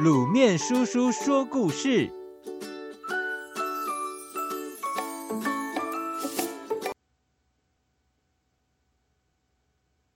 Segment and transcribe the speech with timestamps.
[0.00, 2.10] 卤面叔叔说故事。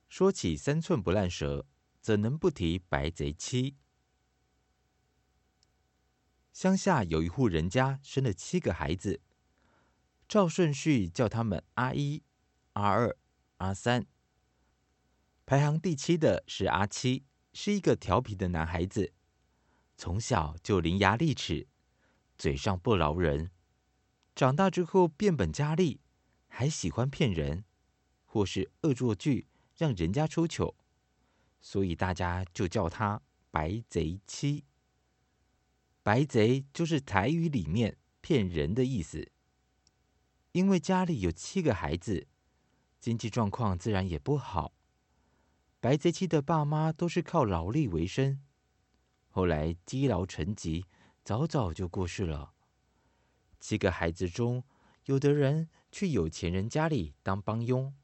[0.09, 1.67] 说起三寸不烂舌，
[2.01, 3.76] 怎能不提白贼七？
[6.54, 9.21] 乡下有一户人家，生了七个孩子，
[10.27, 12.22] 照顺序叫他们阿一、
[12.72, 13.15] 阿二、
[13.58, 14.06] 阿三。
[15.45, 19.13] 排行第七的是阿七，是一个调皮的男孩子。
[19.97, 21.67] 从小就伶牙俐齿，
[22.37, 23.51] 嘴上不饶人。
[24.35, 26.01] 长大之后变本加厉，
[26.49, 27.65] 还喜欢骗人，
[28.27, 29.47] 或是恶作剧
[29.77, 30.77] 让人家出糗，
[31.61, 34.65] 所以大家就叫他白贼七。
[36.03, 39.33] 白贼就是台语里面骗人的意思。
[40.53, 42.29] 因为家里有七个孩子，
[43.01, 44.75] 经济状况自然也不好。
[45.81, 48.41] 白贼七的爸妈都是靠劳力为生。
[49.37, 50.87] 后来积劳成疾，
[51.23, 52.55] 早早就过世了。
[53.60, 54.65] 七个孩子中，
[55.05, 57.95] 有的人去有钱人家里当帮佣，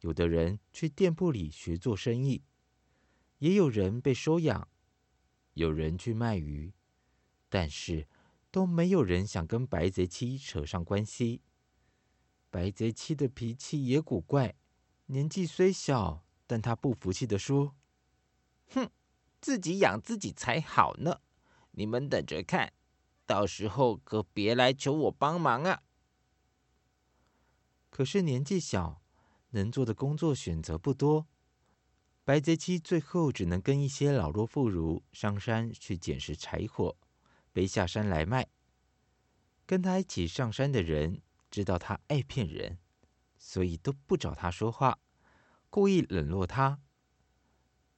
[0.00, 2.42] 有的人去店铺里学做生意，
[3.36, 4.66] 也有人被收养，
[5.52, 6.72] 有人去卖鱼，
[7.50, 8.08] 但是
[8.50, 11.42] 都没有人想跟白贼七扯上关系。
[12.48, 14.54] 白贼七的脾气也古怪，
[15.04, 17.76] 年纪虽小，但他不服气地说
[18.72, 18.88] ：“哼！”
[19.46, 21.20] 自己养自己才好呢，
[21.70, 22.72] 你们等着看，
[23.24, 25.84] 到时候可别来求我帮忙啊！
[27.88, 29.00] 可是年纪小，
[29.50, 31.28] 能做的工作选择不多，
[32.24, 36.96] 白贼七最后只能跟一些老弱妇孺上山去捡拾柴火，
[37.52, 38.48] 背下山来卖。
[39.64, 42.80] 跟他一起上山的人知道他爱骗人，
[43.38, 44.98] 所以都不找他说话，
[45.70, 46.80] 故意冷落他。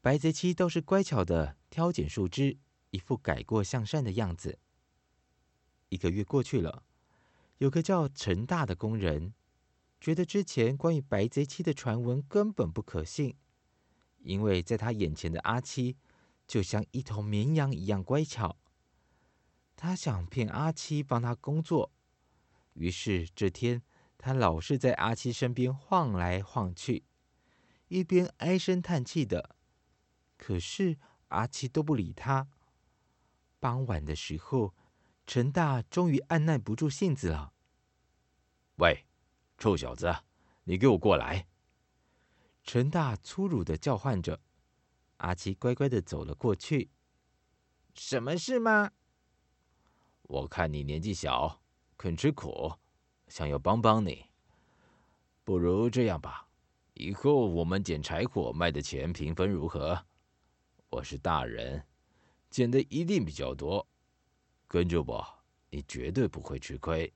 [0.08, 2.56] 白贼七倒是乖巧的挑拣树枝，
[2.92, 4.58] 一副改过向善的样子。
[5.90, 6.82] 一个月过去了，
[7.58, 9.34] 有个叫陈大的工人，
[10.00, 13.36] 觉得之前关于白贼七的传闻根本不可信，
[14.20, 15.98] 因为在他眼前的阿七
[16.47, 18.56] 就像一头绵羊一样乖巧。
[19.76, 21.92] 他想骗阿七帮他工作，
[22.72, 23.82] 于是这天
[24.16, 27.04] 他老是在阿七身边晃来晃去，
[27.88, 29.56] 一边唉声叹气的。
[30.38, 30.97] 可是
[31.28, 32.49] 阿七都不理他。
[33.60, 34.75] 傍晚的时候，
[35.26, 37.53] 陈大终于按捺不住性子了。
[38.77, 39.04] 喂，
[39.59, 40.15] 臭小子，
[40.65, 41.48] 你给我过来！
[42.62, 44.41] 陈大粗鲁的叫唤着。
[45.16, 46.91] 阿七乖乖的走了过去。
[47.94, 48.93] 什么事吗？
[50.22, 51.60] 我看你年纪小，
[51.97, 52.75] 肯吃苦，
[53.27, 54.27] 想要帮帮你。
[55.43, 56.48] 不如这样吧，
[56.94, 60.06] 以后我们捡柴火卖的钱平分如何？
[60.91, 61.84] 我是大人，
[62.49, 63.87] 捡的一定比较多，
[64.66, 65.38] 跟着我，
[65.69, 67.12] 你绝对不会吃亏。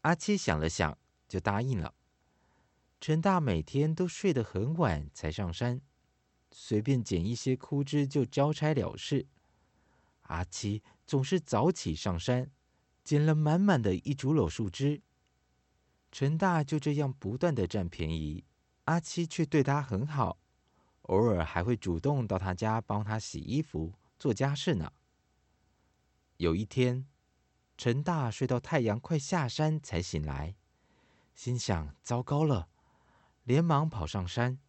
[0.00, 1.94] 阿七想了想，就答应了。
[3.00, 5.80] 陈大每天都睡得很晚才上山，
[6.50, 9.28] 随便捡一些枯枝就交差了事。
[10.22, 12.50] 阿七总是早起上山，
[13.04, 15.00] 捡了满满的一竹篓树枝。
[16.10, 18.44] 陈大就这样不断的占便宜，
[18.86, 20.39] 阿七却对他很好。
[21.10, 24.92] 偶尔还会主动到他家帮他洗衣服、做家事呢。
[26.36, 27.04] 有一天，
[27.76, 30.54] 陈大睡到太阳快下山才醒来，
[31.34, 32.68] 心想：糟糕了，
[33.42, 34.60] 连忙跑上山，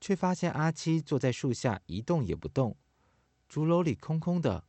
[0.00, 2.78] 却发现阿七坐在树下一动也不动，
[3.46, 4.64] 竹篓里空空的。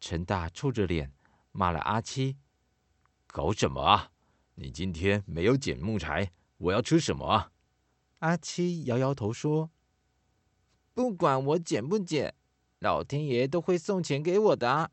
[0.00, 1.12] 陈大臭着脸
[1.52, 2.36] 骂了阿七
[3.28, 4.10] ：“搞什么啊？
[4.56, 7.52] 你今天没有捡木柴，我要吃什么啊？”
[8.24, 9.70] 阿七摇摇头说
[10.94, 12.34] ：“不管我捡不捡，
[12.78, 14.90] 老天爷都会送钱给我的。”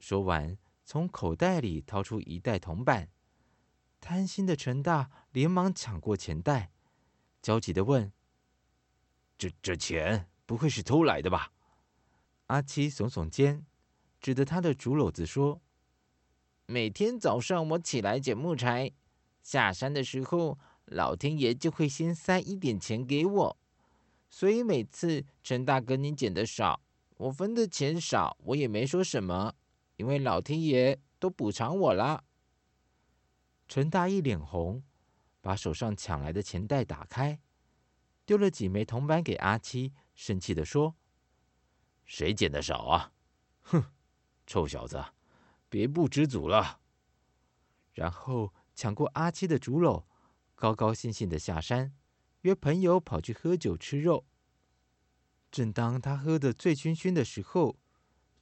[0.00, 3.10] 说完，从口袋里掏出一袋铜板。
[4.00, 6.72] 贪心的陈大连忙抢过钱袋，
[7.40, 8.12] 焦急的问
[9.38, 11.52] ：“这这钱不会是偷来的吧？”
[12.46, 13.64] 阿七耸耸肩，
[14.20, 15.62] 指着他的竹篓子说
[16.66, 18.90] ：“每天早上我起来捡木柴，
[19.44, 20.58] 下山的时候。”
[20.90, 23.56] 老天爷就会先塞一点钱给我，
[24.28, 26.80] 所以每次陈大哥你捡的少，
[27.16, 29.54] 我分的钱少，我也没说什么，
[29.96, 32.24] 因为老天爷都补偿我了。
[33.68, 34.82] 陈大一脸红，
[35.40, 37.38] 把手上抢来的钱袋打开，
[38.26, 40.96] 丢了几枚铜板给阿七，生气地说
[42.04, 43.12] ：“谁捡的少啊？
[43.60, 43.84] 哼，
[44.44, 45.04] 臭小子，
[45.68, 46.80] 别不知足了。”
[47.94, 50.02] 然后抢过阿七的竹篓。
[50.60, 51.94] 高高兴兴的下山，
[52.42, 54.26] 约朋友跑去喝酒吃肉。
[55.50, 57.78] 正当他喝得醉醺醺的时候，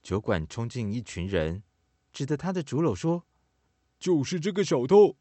[0.03, 1.63] 酒馆冲进一群人，
[2.13, 3.29] 指着他的竹篓说
[4.01, 5.17] ：“就是这个小偷！”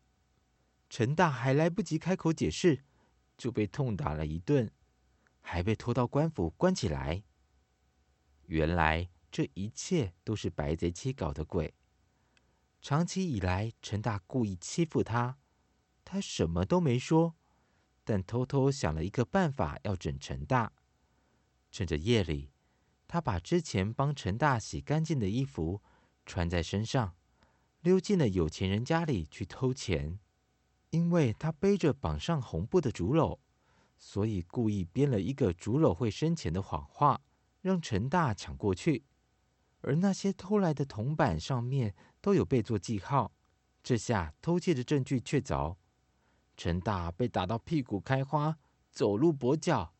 [0.90, 2.84] 陈大还来不及开口解释，
[3.38, 4.72] 就被痛打了一顿，
[5.42, 7.22] 还被拖到官府关起来。
[8.48, 11.76] 原来这一切都是白贼七搞的鬼。
[12.82, 15.38] 长期以来，陈大故意欺负他，
[16.10, 17.36] 他什么都没说，
[18.06, 20.72] 但偷偷想了一个办法要整陈大。
[21.70, 22.54] 趁着夜里，
[23.10, 25.82] 他把之前帮陈大洗干净的衣服
[26.26, 27.14] 穿在身上，
[27.82, 30.18] 溜进了有钱人家里去偷钱。
[30.92, 33.40] 因为他背着绑上红布的竹篓，
[33.98, 37.20] 所以故意编了一个竹篓会生钱的谎话，
[37.60, 39.04] 让陈大抢过去。
[39.82, 43.34] 而那些偷来的铜板上面都有被做记号，
[43.84, 45.76] 这下偷窃的证据确凿。
[46.58, 48.58] 陈大被打到屁股开花，
[48.92, 49.94] 走路跛脚，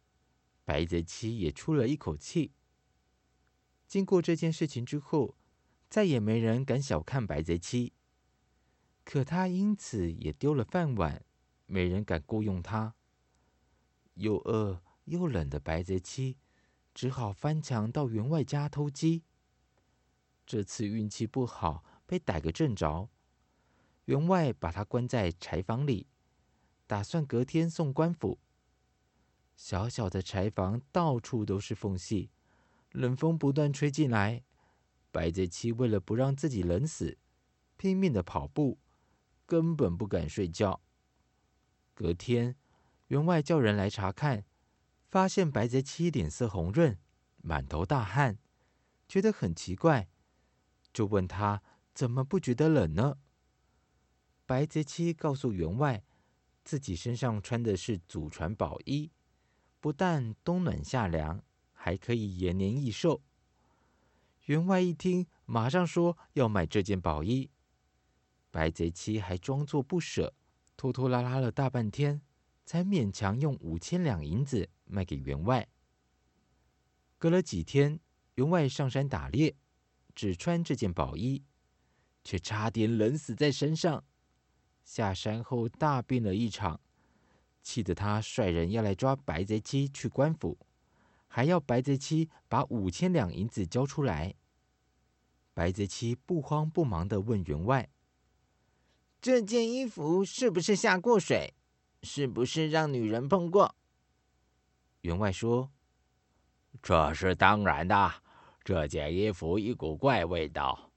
[0.66, 2.52] 白贼七也出了一口气。
[3.88, 5.38] 经过这件事情之后，
[5.88, 7.94] 再也没人敢小看白贼七。
[9.06, 11.24] 可他因此也丢了饭碗，
[11.68, 12.96] 没人敢雇佣他。
[14.16, 16.38] 又饿又冷的白贼七，
[16.94, 19.24] 只好翻墙到员外家偷鸡。
[20.46, 23.10] 这次运气不好，被逮个正着。
[24.06, 26.08] 员外把他关在柴房里，
[26.88, 28.40] 打算隔天送官府。
[29.56, 32.32] 小小的柴房到处都是缝隙，
[32.92, 34.44] 冷风不断吹进来。
[35.12, 37.18] 白贼七为了不让自己冷死，
[37.76, 38.80] 拼命的跑步。
[39.46, 40.82] 根本不敢睡觉。
[41.94, 42.58] 隔天，
[43.08, 44.44] 员外叫人来查看，
[45.10, 47.00] 发现白贼七脸色红润，
[47.38, 48.40] 满头大汗，
[49.08, 50.10] 觉得很奇怪，
[50.92, 51.64] 就问他
[51.94, 53.20] 怎么不觉得冷呢？
[54.46, 56.04] 白贼七告诉员外，
[56.68, 59.10] 自己身上穿的是祖传宝衣，
[59.80, 61.42] 不但冬暖夏凉，
[61.72, 63.22] 还可以延年益寿。
[64.48, 67.50] 员外一听，马上说要买这件宝衣。
[68.52, 70.34] 白贼妻还装作不舍，
[70.76, 72.22] 拖拖拉拉了大半天，
[72.66, 75.70] 才勉强用五千两银子卖给员外。
[77.18, 77.98] 隔了几天，
[78.36, 79.56] 员外上山打猎，
[80.14, 81.46] 只穿这件宝衣，
[82.26, 84.04] 却差点冷死在山上。
[84.88, 86.80] 下山后大病了一场，
[87.62, 90.58] 气得他率人要来抓白贼七去官府，
[91.28, 94.34] 还要白贼七把五千两银子交出来。
[95.54, 97.90] 白贼七不慌不忙地问员外。
[99.20, 101.54] 这件衣服是不是下过水？
[102.02, 103.76] 是不是让女人碰过？
[105.02, 105.70] 员外说
[106.82, 108.14] ：“这是当然的。
[108.64, 110.92] 这件衣服一股怪味道，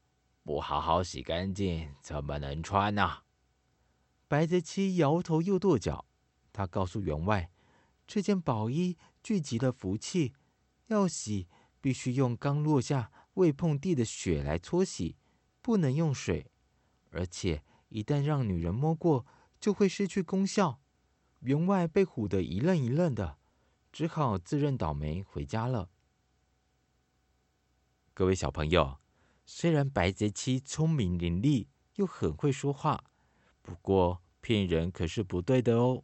[0.45, 3.23] 不好好洗干净，怎么能穿呢？”
[4.31, 6.07] 白泽七摇头又跺脚。
[6.53, 7.51] 他告诉员外
[8.07, 10.35] ：“这件宝衣聚集了福气，
[10.87, 11.49] 要洗
[11.81, 15.17] 必须用刚落下未碰地的雪来搓洗，
[15.61, 16.53] 不能用水，
[17.11, 19.27] 而且。”一旦让女人摸过，
[19.59, 20.81] 就会失去功效。
[21.41, 23.37] 员外被唬得一愣一愣的，
[23.91, 25.91] 只好自认倒霉回家了。
[28.15, 29.01] 各位小朋友，
[29.45, 31.67] 虽然白泽七聪明伶俐
[31.97, 33.10] 又很会说话，
[33.63, 36.03] 不过骗人可是不对的哦。